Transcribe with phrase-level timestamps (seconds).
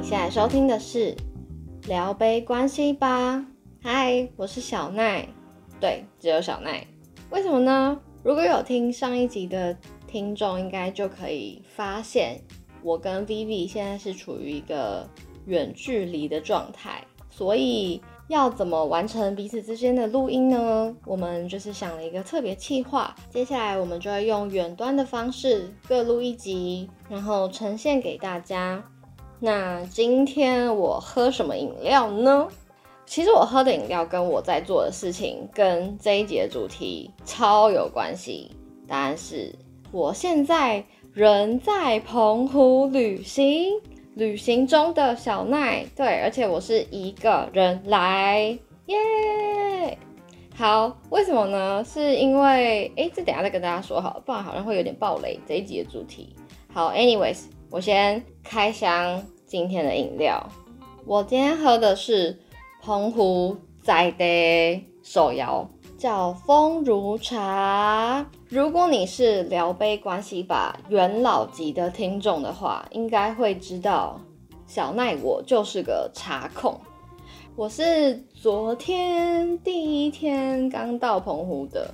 [0.00, 1.14] 你现在收听的是
[1.86, 3.44] 聊杯关系吧。
[3.82, 5.28] 嗨，我是小奈。
[5.78, 6.82] 对，只有小奈。
[7.28, 8.00] 为什么呢？
[8.22, 9.76] 如果有听上一集的
[10.06, 12.40] 听众，应该就可以发现，
[12.82, 15.06] 我跟 Vivi 现在是处于一个
[15.44, 18.00] 远距离的状态，所以。
[18.28, 20.94] 要怎么完成彼此之间的录音呢？
[21.04, 28.80] 我们就是想了一个特别企划，接下来我们就会用远端的方式各录一集，然后呈现给大家。
[29.40, 32.46] 那今天我喝什么饮料呢？
[33.06, 38.50] 其实我喝的饮料跟我在做的事情跟这一集的主题超有关系。
[38.86, 39.52] 答案是
[39.90, 43.80] 我现在人在澎湖旅行。
[44.16, 49.98] 旅行中的小奈，对，而且我是一个人来，耶、
[50.54, 51.82] 好，为什么呢？
[51.84, 56.34] 是因为，哎，这等下再跟大家说好，不然好像会有点暴雷这一集的主题。
[56.74, 60.44] 好，anyways，我先开箱今天的饮料。
[61.06, 62.36] 我今天喝的是
[62.82, 65.70] 澎湖在地手摇。
[65.96, 68.26] 叫风如茶。
[68.48, 74.18] 如果你是聊杯关系吧元老级的听众的话，应该会知道
[74.66, 76.76] 小奈我就是个茶控。
[77.54, 81.92] 我是昨天第一天刚到澎湖的，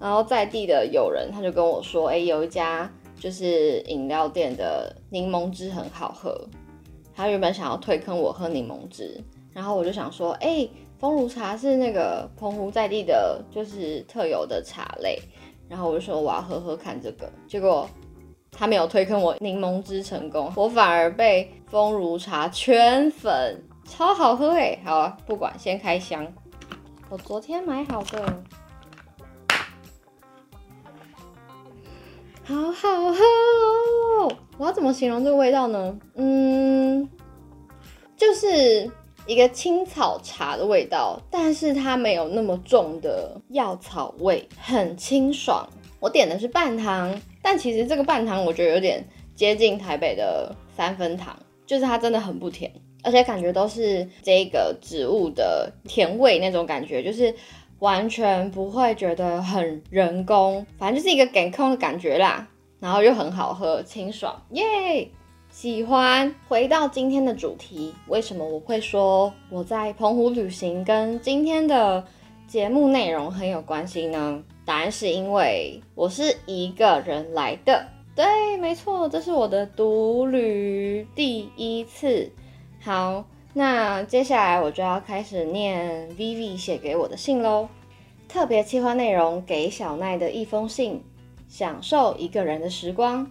[0.00, 2.88] 然后在地的友人他就跟我说，哎，有一家
[3.24, 6.38] 就是饮料店的柠檬汁很好喝，
[7.16, 9.18] 他原本想要推坑我喝柠檬汁，
[9.54, 10.68] 然后我就想说，哎。
[10.96, 15.20] 风如茶是那个澎湖在地的，就是特有的茶类。
[15.68, 17.86] 然后我就说我要喝喝看这个，结果
[18.50, 24.78] 他没有推坑我柠檬汁成功，我反而被风如茶圈粉，超好喝哎！
[24.82, 26.26] 好啊，不管，先开箱。
[27.10, 28.42] 我昨天买好的，
[32.44, 34.36] 好好喝哦！
[34.58, 35.98] 我要怎么形容这个味道呢？
[36.14, 37.08] 嗯，
[38.16, 38.90] 就是。
[39.26, 45.66] 一个青草茶的味道，但是它没有那么重的药草味，很清爽。
[45.98, 49.02] 我点的是半糖，但其实这个半糖我觉得有点
[49.34, 51.34] 接近台北的三分糖，
[51.64, 52.70] 就是它真的很不甜，
[53.02, 57.34] 而且感觉都是这个植物的甜味那种感觉，就是
[57.84, 62.48] 完全不会觉得很人工，反正就是一个给空的感觉啦，
[62.80, 65.06] 然后又很好喝，清爽，耶、
[65.50, 66.34] 喜欢。
[66.48, 72.02] 回到今天的主题，为什么我会说我在澎湖旅行跟今天的
[72.48, 74.42] 节目内容很有关系呢？
[74.64, 77.86] 答案是因为我是一个人来的。
[78.16, 82.32] 对，没错，这是我的独旅第一次。
[82.80, 87.68] 好，那接下来我就要开始念 Vivi 写给我的信喽。
[88.28, 91.02] 特别企划内容给小奈的一封信，
[91.48, 93.26] 享受一个人的时光。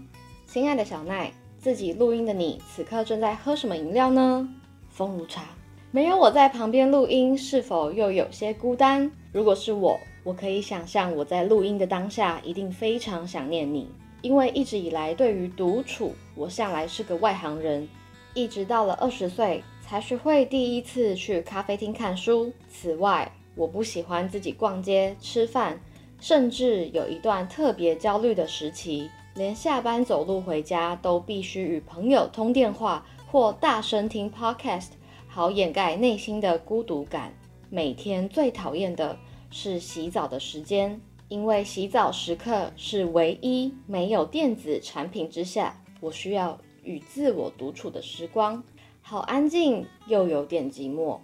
[0.48, 1.32] 亲爱的小奈。
[1.60, 4.50] 自己录音的你，此刻正在喝什么饮料呢？
[4.90, 5.46] 风如茶。
[5.92, 9.10] 没有我在旁边录音，是否又有些孤单？
[9.32, 13.90] 如果是我，我可以想象我在录音的当下，一定非常想念你。
[14.22, 17.88] 因为一直以来，对于独处，我向来是个外行人，
[18.34, 22.52] 一直到了二十岁才学会第一次去咖啡厅看书。
[22.70, 25.80] 此外，我不喜欢自己逛街、吃饭，
[26.22, 29.10] 甚至有一段特别焦虑的时期。
[29.36, 34.90] 连下班走路回家都必须与朋友通电话或大声听 podcast，
[35.28, 37.34] 好掩盖内心的孤独感。
[37.70, 39.18] 每天最讨厌的
[39.52, 48.64] 是洗澡的时间，因为洗澡时刻是唯一没有电子产品之下，我需要与自我独处的时光，
[49.06, 51.20] 好安静又有点寂寞。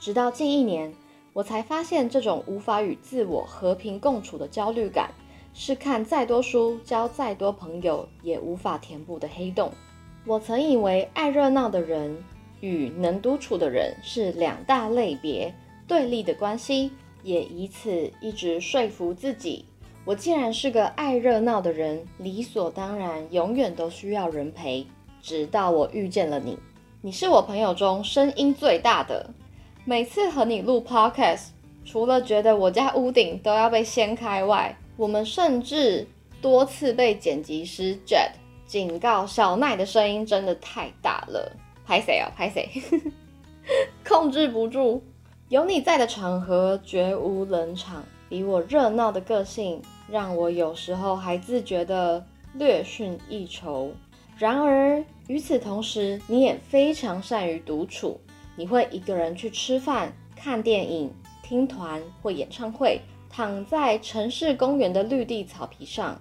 [0.00, 0.94] 直到近一年，
[1.34, 5.10] 我才发现这种无法与自我和平共处的焦虑感。
[5.52, 9.70] 是看再多书、交再多朋友也无法填补的黑洞。
[10.24, 12.16] 我曾以为爱热闹的人
[12.60, 15.52] 与能独处的人是两大类别
[15.86, 16.90] 对立的关系，
[17.22, 19.66] 也以此一直说服自己，
[20.06, 24.86] 我既然是个爱热闹的人，理所当然永远都需要人陪。
[25.20, 26.56] 直到我遇见了你，
[27.00, 29.30] 你是我朋友中声音最大的。
[29.84, 31.50] 每次和你录 podcast，
[31.84, 36.04] 除了觉得我家屋顶都要被掀开外，我们甚至
[36.42, 38.32] 多次被剪辑师 Jet
[38.66, 41.52] 警告，小奈的声音真的太大了，
[41.86, 42.32] 拍谁啊？
[42.36, 42.68] 拍谁？
[44.04, 45.00] 控制不住。
[45.50, 49.80] 有你在的场合绝无冷场，比我热闹的个性
[50.10, 53.92] 让我有时候还自觉得略逊一筹。
[54.38, 58.20] 然而与此同时，你也非常善于独处，
[58.56, 61.12] 你会一个人去吃饭、看电影、
[61.42, 63.00] 听团或演唱会。
[63.30, 66.18] 躺在城市公园的绿地草皮上，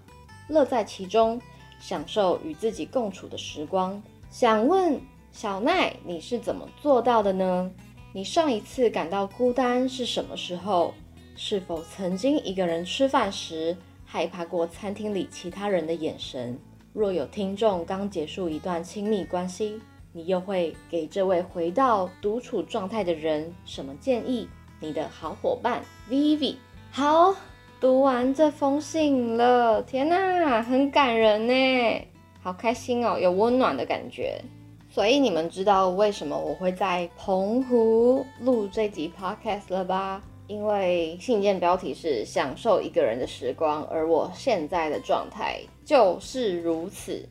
[0.49, 1.41] 乐在其中，
[1.79, 3.99] 享受与自己共处的时光。
[4.29, 4.99] 想问
[5.31, 7.71] 小奈，你是怎么做到的呢？
[8.11, 10.93] 你上一次感到孤单是什么时候？
[11.35, 16.59] 是否曾经一个人吃饭时害怕过餐厅里其他人的眼神？
[16.97, 19.79] 若有听众刚结束一段亲密关系，
[20.13, 24.49] 你又会给这位回到独处状态的人什么建议？
[24.79, 26.55] 你的好伙伴 Vivi，
[26.89, 27.35] 好，
[27.79, 32.07] 读完这封信了，天哪，很感人呢，
[32.41, 34.41] 好开心哦，有温暖的感觉。
[34.89, 40.23] 所以你们知道为什么我会在澎湖录这集 podcast 了吧？
[40.47, 47.27] 因为信件标题是“享受一个人的时光”，而我现在的状态就是如此。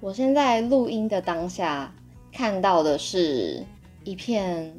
[0.00, 1.94] 我现在录音的当下，
[2.32, 3.62] 看到的是
[4.02, 4.74] 一片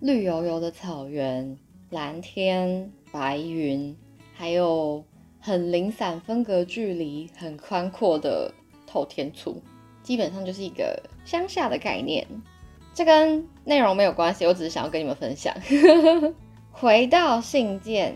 [0.00, 1.56] 绿油油的草原、
[1.90, 3.94] 蓝天白云，
[4.34, 5.04] 还有
[5.38, 8.52] 很零散、分隔距离很宽阔的
[8.86, 9.54] 透天厝，
[10.02, 12.26] 基本上就是一个乡下的概念。
[12.94, 15.54] 这跟内容没有关系，我只是想要跟你们分享。
[16.78, 18.14] 回到信件，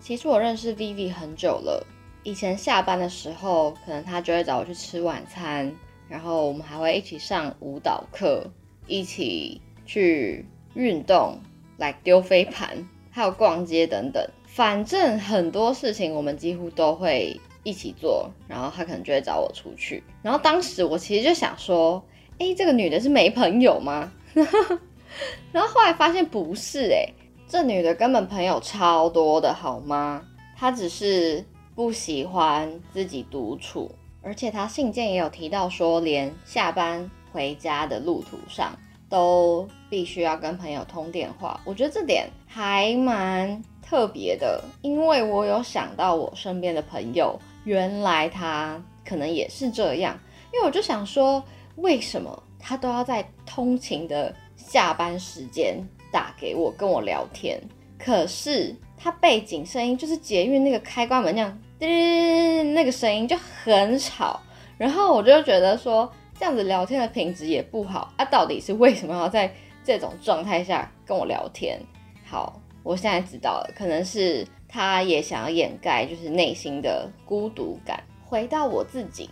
[0.00, 1.82] 其实我认识 Vivi 很久了。
[2.24, 5.74] 以前下班的时候，可能他就会找我去吃晚餐，
[6.06, 8.44] 然后我们还会一起上舞蹈课，
[8.86, 10.44] 一起去
[10.74, 11.38] 运动，
[11.78, 14.22] 来丢飞盘，还有逛街等等。
[14.44, 18.30] 反正很多事情我们几乎都会一起做。
[18.46, 20.04] 然后他可能就会找我出去。
[20.20, 22.04] 然后当时我其实就想说，
[22.38, 24.12] 哎，这个女的是没朋友吗？
[25.50, 27.08] 然后后来发现不是，哎。
[27.48, 30.22] 这女的根本朋友超多的，好吗？
[30.56, 31.44] 她只是
[31.74, 33.90] 不喜欢自己独处，
[34.20, 38.76] 而且她信件也有提到说，连下班回家的路途上
[39.08, 41.60] 都必须要跟朋友通电话。
[41.64, 50.18] 我觉得这点还蛮特别的，因为我有想到我身边的朋友，原来他可能也是这样。
[50.52, 51.42] 因为我就想说，
[51.76, 55.76] 为什么他都要在通勤的下班时间
[56.16, 57.60] 打给我跟我聊天，
[57.98, 64.40] 可是他背景声音就是捷运那个开关门那样叮，那个声音就很吵，
[64.78, 69.54] 然后我就觉得说这样子聊天的品质也不好啊，到底是为什么要在
[69.84, 71.78] 这种状态下跟我聊天？
[72.24, 78.02] 好，我现在知道了，可能是他也想要掩盖就是内心的孤独感。
[78.24, 79.28] 回到我自己，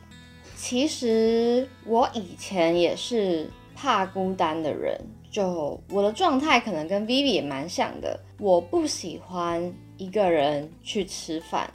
[0.54, 5.00] 其实我以前也是怕孤单的人。
[5.34, 11.68] 就我的状态可能跟 Vivi 也蛮像的，我不喜欢一个人去吃饭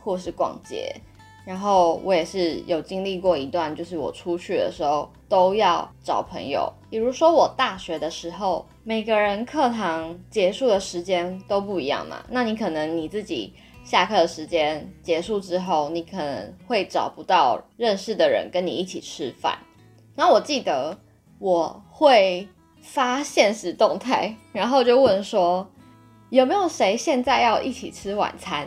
[0.00, 0.94] 或是逛街，
[1.44, 6.72] 然后我也是有经历过一段，就是我出去的时候都要找朋友。
[6.88, 13.52] 比如说我大学的时候，每个人课堂结束的时间都不一样嘛，那你可能你自己
[13.82, 19.58] 下课的时间结束之后，你可能会找不到认识的人跟你一起吃饭。
[20.14, 20.96] 然后我记得
[21.40, 22.46] 我会。
[22.82, 25.70] 发现实动态，然后就问说
[26.30, 28.66] 有没有谁现在要一起吃晚餐？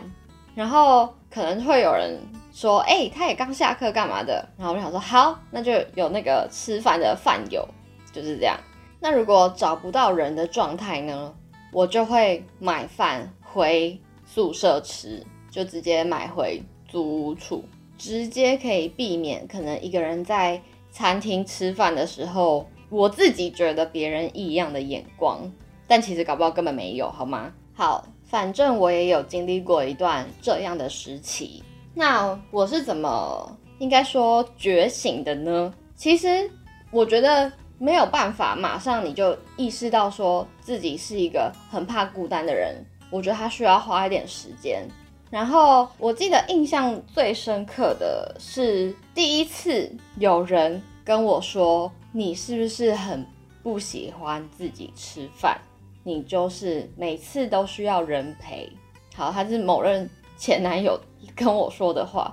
[0.54, 2.18] 然后可能会有人
[2.52, 4.48] 说，哎、他也刚下课干嘛的？
[4.56, 7.66] 然后我就想说，好，那就有那个吃饭的饭友，
[8.12, 8.56] 就是这样。
[9.00, 11.34] 那如果找不到人的状态呢，
[11.72, 17.64] 我就会买饭回宿舍吃，就直接买回租屋处，
[17.98, 20.60] 直接可以避免可能一个人在
[20.90, 22.66] 餐厅吃饭的时候。
[22.94, 25.40] 我自己觉得别人异样的眼光，
[25.88, 27.52] 但其实搞不好根本没有，好吗？
[27.74, 31.60] 好，反正我也有经历过一段这样的时期。
[31.92, 35.74] 那我是怎么应该说觉醒的呢？
[35.96, 36.48] 其实
[36.92, 42.76] 我觉得没有办法马上你就意识到说自己是一个很怕孤单的人。
[43.10, 44.86] 我觉得他需要花一点时间。
[45.30, 51.90] 然后我记得印象最深刻的是第一次有人跟我说。
[52.16, 53.26] 你是不是很
[53.60, 55.60] 不喜欢自己吃饭？
[56.04, 58.70] 你就是每次都需要人陪。
[59.16, 60.96] 好，他是某任前男友
[61.34, 62.32] 跟我说的话。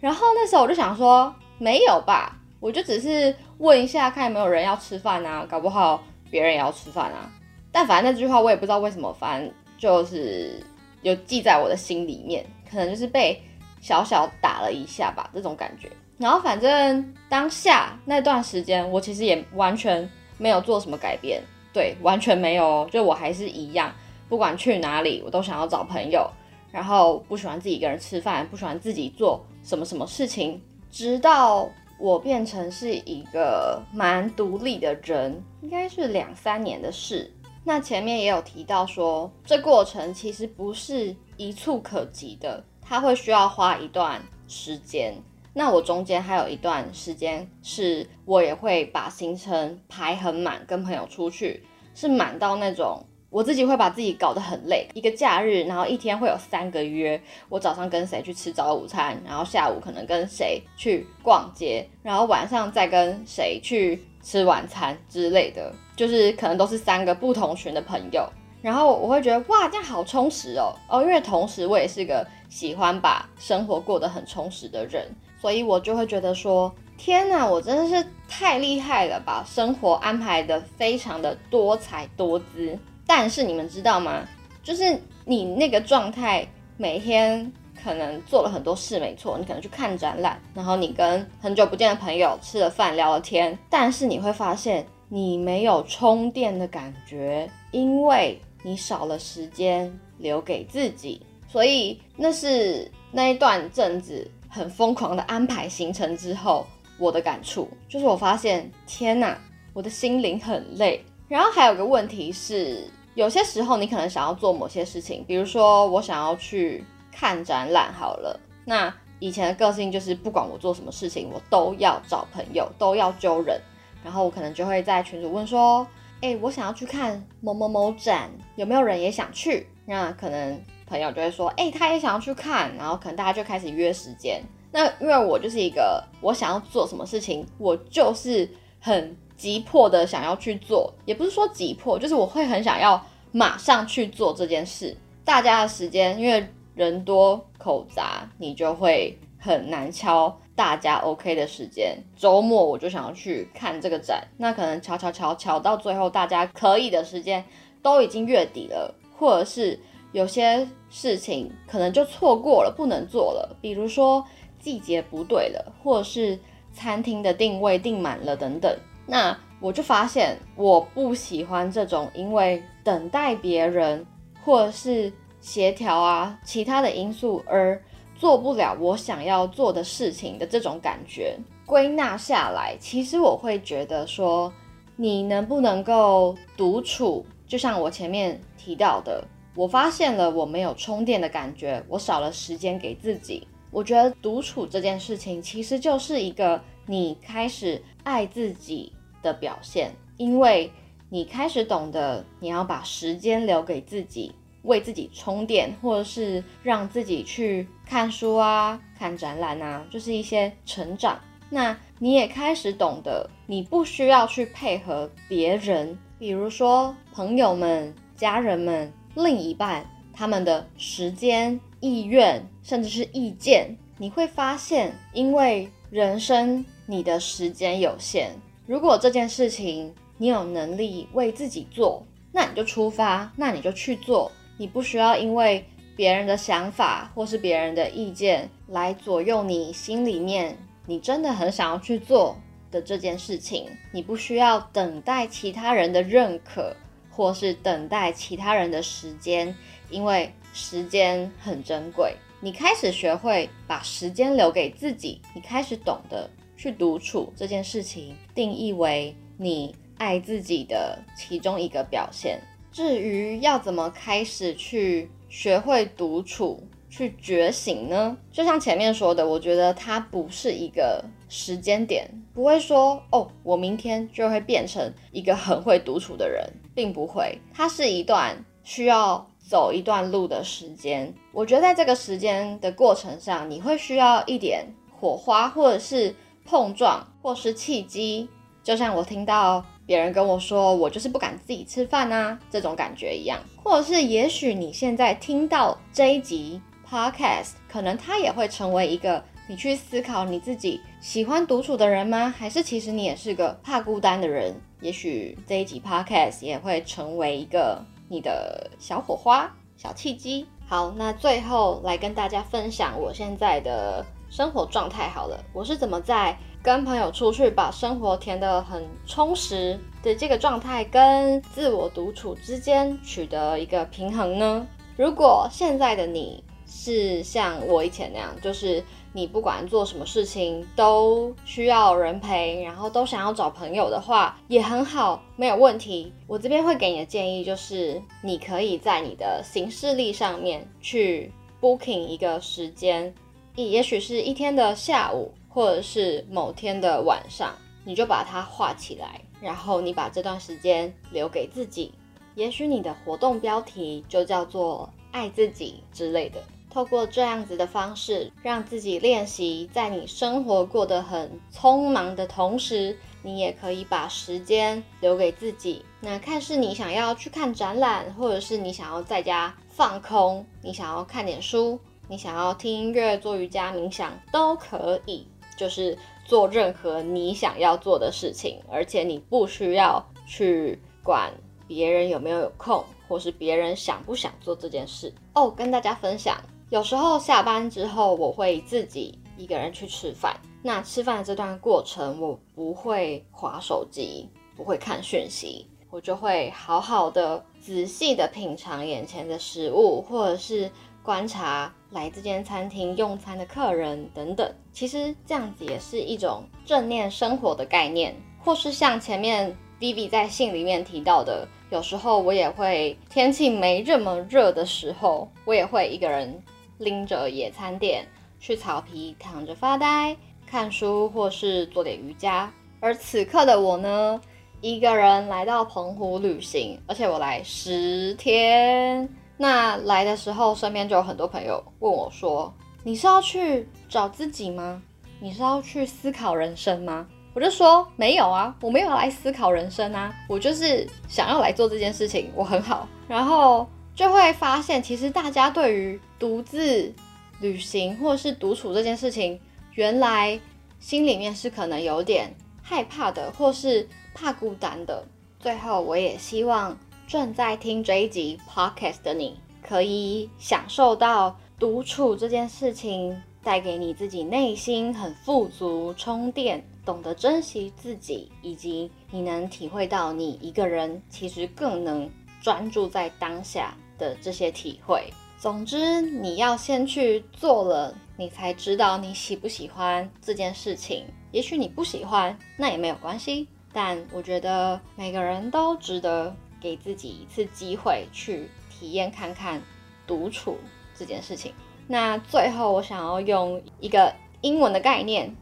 [0.00, 7.32] 然后那时候我就想说，没有吧，我就只是问一下，看有没有人要吃饭啊，搞不好别人也要吃饭啊。
[7.72, 10.62] 但反正那句话我也不知道为什么，反正就是
[11.00, 13.42] 有记在我的心里面，可能就是被
[13.80, 15.90] 小小打了一下吧，这种感觉。
[16.22, 23.92] 然后反正当下那段时间，我其实也完全没有做什么改变，对，完全没有，就我还是一样，
[24.28, 26.30] 不管去哪里，我都想要找朋友，
[26.70, 30.62] 然后不喜欢自己一个人吃饭，不喜欢自己做什么什么事情，
[30.92, 37.28] 直到我变成是一个蛮独立的人，应该是两三年的事。
[37.64, 45.14] 那前面也有提到说，这过程其实不是一蹴可及的，它会需要花一段时间。
[45.54, 51.62] 那我中间还有一段时间，是我也会把行程排很满，跟朋友出去，
[51.94, 54.88] 是满到那种我自己会把自己搞得很累。
[54.94, 68.26] 一个假日，然后一天会有三个约，我早上跟谁去吃早午餐，然后下午可能跟谁去逛街，然后晚上再跟谁去吃晚餐之类的，就是可能都是三个不同群的朋友。
[68.62, 75.04] 然后我会觉得哇，这样好充实哦哦，因为同时我也是个喜欢把生活过得很充实的人。
[75.42, 82.78] 所以我就会觉得说，天哪，我真的是太厉害了，把生活安排得非常的多彩多姿。
[83.04, 84.24] 但是你们知道吗？
[84.62, 86.46] 就是你那个状态，
[86.76, 101.20] 每天可能做了很多事，没错，你可能去看展览，然后你跟很久不见的朋友吃了饭，聊了天，但是你会发现你没有充电的感觉，因为你少了时间留给自己。
[101.48, 104.30] 所以那是那一段阵子。
[104.54, 106.66] 很疯狂的安排行程之后，
[106.98, 109.36] 我的感触就是我发现，天哪，
[109.72, 111.02] 我的心灵很累。
[111.26, 118.38] 然后还有个问题是，有些时候你可能想要做某些事情，比如说我想要去看展览，好了。
[118.66, 123.58] 那以前的个性就是，不管我做什么事情，我都要找朋友，都要揪人。
[124.04, 125.86] 然后我可能就会在群组问说，
[126.20, 129.66] 哎，我想要去看某某某展，有没有人也想去？
[129.86, 130.60] 那可能。
[130.86, 134.42] 朋友就会说，哎、他也想要去看，然后可能大家就开始约时间。
[134.70, 138.48] 那因为我就是一个，我想要做什么事情，我就是
[138.80, 144.96] 很急迫的想要去做，也不是说急迫，就是我会很想要马上去做这件事。
[145.24, 151.96] 大家的时间，因为人多口杂，你就会很难敲大家 OK 的时间。
[152.16, 157.44] 周末我就想要去看这个展，那可能敲敲敲敲到最后，大家可以的时间
[157.82, 159.78] 都已经月底了，或者是。
[160.12, 163.56] 有些事情可能就错过了，不能做了。
[163.60, 164.24] 比如说
[164.58, 166.38] 季节不对了，或者是
[166.72, 168.74] 餐厅的定位订满了等等。
[169.06, 174.06] 那我就发现我不喜欢这种因为等待别人
[174.44, 177.80] 或者是协调啊其他的因素而
[178.14, 181.36] 做不了我想要做的事情的这种感觉。
[181.64, 184.52] 归纳下来，其实我会觉得说，
[184.94, 189.24] 你能不能够独处，就像我前面提到的。
[189.54, 193.46] 我发现了我没有充电的感觉，我少了时间给自己。
[193.70, 198.92] 我觉得独处这件事情其实就是一个你开始爱自己
[199.22, 200.70] 的表现，因为
[201.10, 204.32] 你开始懂得你要把时间留给自己，
[204.62, 211.20] 为自己充电，或者是让自己去看书啊、看展览啊，就是一些成长。
[211.50, 218.90] 那你也开始懂得，你不需要去配合别人，比如说朋友们、家人们。
[219.14, 228.30] 另一半他们的时间、意愿，甚至是意见，你会发现，因为人生你的时间有限，
[228.66, 235.64] 如果这件事情你有能力为自己做，那你就出发，那你就去做，你不需要因为
[235.96, 242.36] 别人的想法或是别人的意见来左右你心里面你真的很想要去做
[242.70, 246.74] 的这件事情，你不需要等待其他人的认可。
[247.12, 249.54] 或是等待其他人的时间，
[249.90, 252.16] 因为时间很珍贵。
[252.40, 262.40] 你开始学会把时间留给自己，你开始懂得去独处这件事情，定义为你爱自己的其中一个表现。
[262.72, 268.16] 至于要怎么开始去学会独处，去觉醒呢？
[268.32, 276.44] 就像前面说的，我觉得它不是一个时间点，不会说哦，我明天就会变成一个很会独处的人。
[276.74, 281.12] 并不会，它是一段需要走一段路的时间。
[281.30, 288.26] 我觉得在这个时间的过程上，你会需要一点火花，或者是碰撞，或是契机。
[288.62, 293.38] 就像我听到别人跟我说，我就是不敢自己吃饭啊，这种感觉一样。
[293.62, 296.58] 或者是，也许你现在听到这一集
[296.88, 302.32] podcast，可能它也会成为一个你去思考你自己喜欢独处的人吗？
[302.38, 304.54] 还是其实你也是个怕孤单的人？
[304.80, 310.46] 也许这一集 podcast 也会成为一个你的小火花、小契机。
[310.64, 315.08] 好，那最后来跟大家分享我现在的生活状态。
[315.08, 324.64] 好了，我是怎么在跟朋友出去把生活填得很充实的这个状态，跟自我独处之间取得一个平衡呢？
[324.96, 328.80] 如果现在的你是像我以前那样，就是。
[329.14, 336.12] 你不管做什么事情都需要人陪，然后都想要找朋友的话，也很好，没有问题。
[336.26, 343.14] 我这边会给你的建议就是，你可以在你的行事历上面去 booking 一个时间，
[343.54, 347.54] 也许是一天的下午，或者是某天的晚上，
[347.84, 351.92] 你就把它画起来，然后你把这段时间留给自己。
[352.34, 356.42] 也许你的活动标题就叫做“爱自己”之类的。
[356.72, 365.84] 透过这样子的方式，让自己练习，在你生活过得很匆忙的同时，你也可以把时间留给自己。
[366.00, 375.26] 那看是你想要去看展览，或者是你想要在家放空，你想要看点书，你想要听音乐、做瑜伽、冥想，都可以。
[375.54, 381.30] 就是做任何你想要做的事情，而且你不需要去管
[381.68, 385.12] 别人有没有有空，或是别人想不想做这件事。
[385.34, 386.42] 哦，跟大家分享。
[386.72, 390.34] 有时候下班之后，我会自己一个人去吃饭。
[390.62, 394.26] 那吃饭的这段过程，我不会划手机，
[394.56, 400.70] 不会看讯息，我就会好好的、仔细的品尝眼前的食物，或者是
[401.02, 404.50] 观察来这间餐厅用餐的客人等等。
[404.72, 416.42] 其实这样子也是一种正念生活的概念，或是像前面 Viv 在信里面提到的，有时候我也会天气没这么热的时候，我也会一个人。
[416.82, 418.06] 拎着野餐垫
[418.38, 422.52] 去草皮躺着发呆、看书，或是做点瑜伽。
[422.80, 424.20] 而此刻的我呢，
[424.60, 429.08] 一个人来到澎湖旅行，而且我来十天。
[429.36, 434.82] 那来的时候，身边就有很多朋友问我说：“你是要去找自己吗？
[435.20, 443.66] 你是要去思考人生吗？”我就说：“没有啊，我没有来思考人生啊，我就是想要来做这件事情，我很好。”然后。
[443.94, 446.94] 就会发现，其实大家对于独自
[447.40, 449.40] 旅行或是独处这件事情，
[449.74, 450.38] 原来
[450.78, 455.04] 心里面是可能有点害怕的，或是怕孤单的。
[455.40, 472.08] 最后，我也希望正在听这一集 podcast 的你，可以享受到独处这件事情带给你自己内心很富足、充电、懂得珍惜自己，以及你能体会到你一个人其实更能
[472.40, 473.76] 专注在当下。
[473.98, 481.04] 的这些体会，总之你要先去做了，你才知道你喜不喜欢这件事情。
[481.32, 483.48] 也许你不喜欢，那也没有关系。
[483.72, 489.60] 但我觉得每个人都值得给自己一次机会去体验看看
[490.06, 490.56] 独处
[490.94, 491.52] 这件事情。
[491.88, 495.34] 那最后我想要用一个英文的概念，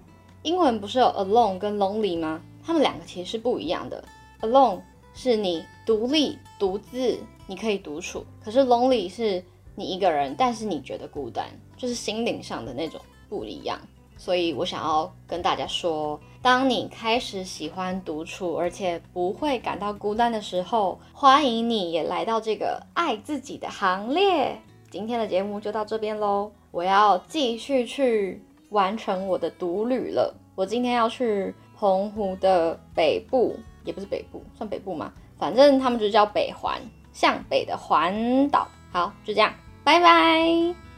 [0.42, 2.40] 英文不是有 alone 跟 lonely 吗？
[2.64, 4.02] 他们两个其实是不一样的。
[4.40, 4.80] alone
[5.12, 7.18] 是你独立、独自。
[7.46, 9.44] 你可以独处，可是 lonely 是
[9.80, 13.80] 你一个人，但是你觉得孤单，就是心灵上的那种不一样。
[14.18, 24.60] 所以我想要跟大家说，当你开始喜欢独处，而且不会感到孤单的时候，欢迎你也来到这个爱自己的行列。
[24.90, 30.34] 今天的节目就到这边喽，我要继续去完成我的独旅了。
[30.54, 35.10] 我今天要去澎湖的北部，也不是北部，算北部吗？
[35.38, 36.78] 反正他们就叫北环。
[37.12, 39.52] 向北的环岛，好，就这样，
[39.84, 40.89] 拜拜。